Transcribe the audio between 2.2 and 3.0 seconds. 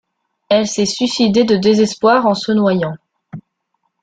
en se noyant.